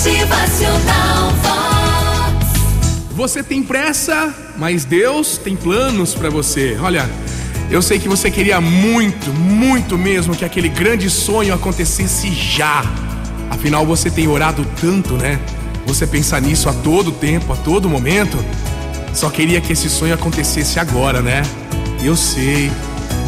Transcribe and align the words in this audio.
Motivacional 0.00 1.30
Vox. 1.42 2.48
Você 3.10 3.42
tem 3.42 3.62
pressa, 3.62 4.34
mas 4.56 4.86
Deus 4.86 5.36
tem 5.36 5.54
planos 5.54 6.14
para 6.14 6.30
você. 6.30 6.78
Olha, 6.80 7.06
eu 7.70 7.82
sei 7.82 7.98
que 7.98 8.08
você 8.08 8.30
queria 8.30 8.62
muito, 8.62 9.30
muito 9.30 9.98
mesmo 9.98 10.34
que 10.34 10.42
aquele 10.42 10.70
grande 10.70 11.10
sonho 11.10 11.52
acontecesse 11.52 12.32
já. 12.32 12.82
Afinal, 13.50 13.84
você 13.84 14.10
tem 14.10 14.26
orado 14.26 14.66
tanto, 14.80 15.18
né? 15.18 15.38
Você 15.86 16.06
pensa 16.06 16.40
nisso 16.40 16.70
a 16.70 16.72
todo 16.72 17.12
tempo, 17.12 17.52
a 17.52 17.56
todo 17.56 17.86
momento. 17.86 18.42
Só 19.12 19.28
queria 19.28 19.60
que 19.60 19.74
esse 19.74 19.90
sonho 19.90 20.14
acontecesse 20.14 20.80
agora, 20.80 21.20
né? 21.20 21.42
Eu 22.02 22.16
sei. 22.16 22.72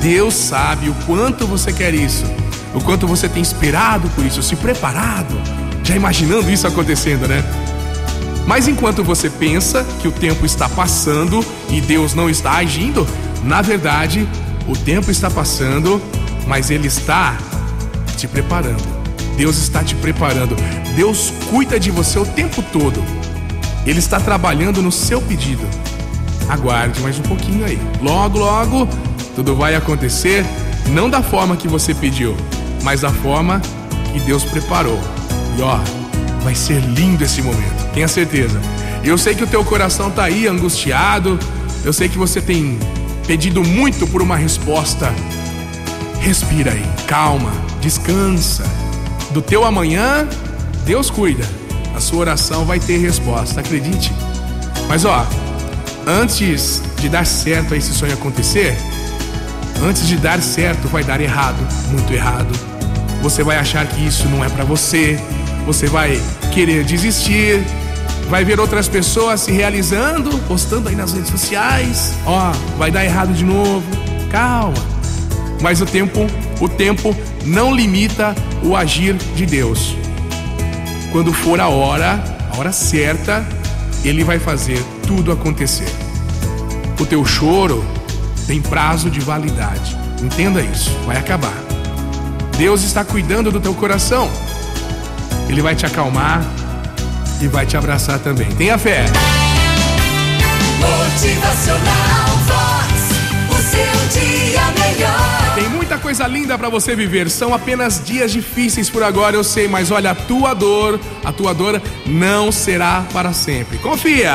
Deus 0.00 0.32
sabe 0.32 0.88
o 0.88 0.94
quanto 1.04 1.46
você 1.46 1.74
quer 1.74 1.92
isso. 1.92 2.24
O 2.72 2.80
quanto 2.80 3.06
você 3.06 3.28
tem 3.28 3.42
esperado 3.42 4.08
por 4.16 4.24
isso, 4.24 4.42
se 4.42 4.56
preparado, 4.56 5.38
já 5.84 5.94
imaginando 5.94 6.50
isso 6.50 6.66
acontecendo, 6.66 7.28
né? 7.28 7.44
Mas 8.46 8.66
enquanto 8.66 9.04
você 9.04 9.30
pensa 9.30 9.86
que 10.00 10.08
o 10.08 10.12
tempo 10.12 10.44
está 10.44 10.68
passando 10.68 11.44
e 11.70 11.80
Deus 11.80 12.14
não 12.14 12.28
está 12.28 12.56
agindo, 12.56 13.06
na 13.44 13.62
verdade, 13.62 14.26
o 14.66 14.76
tempo 14.76 15.10
está 15.10 15.30
passando, 15.30 16.00
mas 16.46 16.70
Ele 16.70 16.88
está 16.88 17.36
te 18.16 18.26
preparando. 18.26 18.82
Deus 19.36 19.58
está 19.58 19.82
te 19.82 19.94
preparando. 19.94 20.56
Deus 20.94 21.32
cuida 21.50 21.78
de 21.78 21.90
você 21.90 22.18
o 22.18 22.26
tempo 22.26 22.62
todo. 22.72 23.02
Ele 23.86 23.98
está 23.98 24.18
trabalhando 24.18 24.80
no 24.80 24.92
seu 24.92 25.20
pedido. 25.20 25.62
Aguarde 26.48 27.00
mais 27.00 27.18
um 27.18 27.22
pouquinho 27.22 27.64
aí. 27.64 27.78
Logo, 28.02 28.38
logo, 28.38 28.88
tudo 29.34 29.54
vai 29.54 29.74
acontecer, 29.74 30.44
não 30.88 31.08
da 31.10 31.22
forma 31.22 31.56
que 31.56 31.66
você 31.66 31.94
pediu, 31.94 32.36
mas 32.82 33.00
da 33.00 33.10
forma 33.10 33.60
que 34.12 34.20
Deus 34.20 34.44
preparou. 34.44 35.00
E 35.56 35.62
ó, 35.62 35.78
vai 36.42 36.54
ser 36.54 36.80
lindo 36.80 37.24
esse 37.24 37.40
momento, 37.42 37.92
tenha 37.92 38.08
certeza. 38.08 38.60
Eu 39.02 39.18
sei 39.18 39.34
que 39.34 39.44
o 39.44 39.46
teu 39.46 39.64
coração 39.64 40.10
tá 40.10 40.24
aí 40.24 40.46
angustiado, 40.46 41.38
eu 41.84 41.92
sei 41.92 42.08
que 42.08 42.18
você 42.18 42.40
tem 42.40 42.78
pedido 43.26 43.62
muito 43.62 44.06
por 44.06 44.22
uma 44.22 44.36
resposta. 44.36 45.12
Respira 46.20 46.72
aí, 46.72 46.84
calma, 47.06 47.52
descansa. 47.80 48.64
Do 49.30 49.42
teu 49.42 49.64
amanhã, 49.64 50.26
Deus 50.86 51.10
cuida. 51.10 51.44
A 51.94 52.00
sua 52.00 52.20
oração 52.20 52.64
vai 52.64 52.80
ter 52.80 52.98
resposta, 52.98 53.60
acredite. 53.60 54.12
Mas 54.88 55.04
ó, 55.04 55.26
antes 56.06 56.82
de 56.98 57.08
dar 57.08 57.26
certo 57.26 57.74
a 57.74 57.76
esse 57.76 57.92
sonho 57.92 58.14
acontecer, 58.14 58.76
antes 59.82 60.06
de 60.08 60.16
dar 60.16 60.42
certo, 60.42 60.88
vai 60.88 61.04
dar 61.04 61.20
errado, 61.20 61.58
muito 61.90 62.12
errado. 62.12 62.52
Você 63.22 63.42
vai 63.42 63.56
achar 63.56 63.86
que 63.86 64.06
isso 64.06 64.28
não 64.28 64.44
é 64.44 64.48
para 64.48 64.64
você, 64.64 65.18
você 65.66 65.86
vai 65.86 66.20
querer 66.52 66.84
desistir, 66.84 67.62
vai 68.28 68.44
ver 68.44 68.60
outras 68.60 68.88
pessoas 68.88 69.40
se 69.40 69.52
realizando, 69.52 70.38
postando 70.46 70.88
aí 70.88 70.96
nas 70.96 71.12
redes 71.12 71.30
sociais. 71.30 72.14
Ó, 72.26 72.52
vai 72.78 72.90
dar 72.90 73.04
errado 73.04 73.32
de 73.32 73.44
novo. 73.44 73.84
Calma. 74.30 74.74
Mas 75.60 75.80
o 75.80 75.86
tempo, 75.86 76.26
o 76.60 76.68
tempo 76.68 77.16
não 77.44 77.74
limita 77.74 78.34
o 78.62 78.76
agir 78.76 79.14
de 79.34 79.46
Deus. 79.46 79.96
Quando 81.12 81.32
for 81.32 81.60
a 81.60 81.68
hora, 81.68 82.22
a 82.52 82.58
hora 82.58 82.72
certa, 82.72 83.46
ele 84.04 84.24
vai 84.24 84.38
fazer 84.38 84.82
tudo 85.06 85.32
acontecer. 85.32 85.88
O 87.00 87.06
teu 87.06 87.24
choro 87.24 87.84
tem 88.46 88.60
prazo 88.60 89.08
de 89.08 89.20
validade. 89.20 89.96
Entenda 90.22 90.60
isso, 90.60 90.90
vai 91.06 91.16
acabar. 91.16 91.54
Deus 92.56 92.82
está 92.82 93.04
cuidando 93.04 93.50
do 93.50 93.60
teu 93.60 93.74
coração. 93.74 94.30
Ele 95.48 95.62
vai 95.62 95.74
te 95.74 95.86
acalmar 95.86 96.42
e 97.40 97.48
vai 97.48 97.66
te 97.66 97.76
abraçar 97.76 98.18
também. 98.18 98.48
Tenha 98.52 98.78
fé. 98.78 99.04
Motivacional 100.80 102.28
Vox. 102.46 102.94
O 103.50 103.62
seu 103.62 104.20
dia 104.20 104.62
melhor. 104.78 105.54
Tem 105.54 105.68
muita 105.68 105.98
coisa 105.98 106.26
linda 106.26 106.58
para 106.58 106.68
você 106.68 106.96
viver. 106.96 107.30
São 107.30 107.54
apenas 107.54 108.02
dias 108.04 108.32
difíceis 108.32 108.90
por 108.90 109.02
agora, 109.02 109.36
eu 109.36 109.44
sei, 109.44 109.68
mas 109.68 109.90
olha, 109.90 110.10
a 110.10 110.14
tua 110.14 110.54
dor, 110.54 110.98
a 111.24 111.32
tua 111.32 111.54
dor 111.54 111.80
não 112.06 112.50
será 112.50 113.04
para 113.12 113.32
sempre. 113.32 113.78
Confia. 113.78 114.34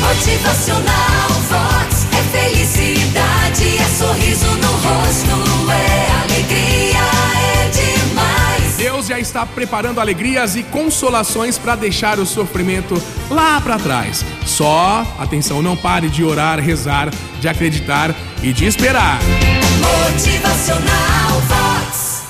Motivacional 0.00 1.28
Vox. 1.48 1.65
Está 9.26 9.44
preparando 9.44 10.00
alegrias 10.00 10.54
e 10.54 10.62
consolações 10.62 11.58
para 11.58 11.74
deixar 11.74 12.18
o 12.18 12.26
sofrimento 12.26 13.00
lá 13.28 13.60
para 13.60 13.78
trás. 13.78 14.24
Só, 14.46 15.04
atenção, 15.18 15.60
não 15.60 15.76
pare 15.76 16.08
de 16.08 16.22
orar, 16.22 16.60
rezar, 16.60 17.10
de 17.40 17.48
acreditar 17.48 18.14
e 18.42 18.52
de 18.52 18.64
esperar. 18.64 19.18
Motivacional 19.82 21.35